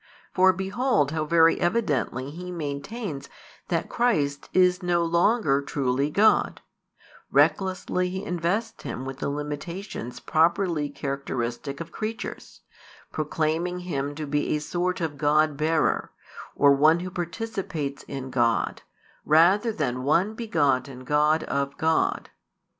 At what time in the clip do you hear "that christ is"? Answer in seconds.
3.67-4.81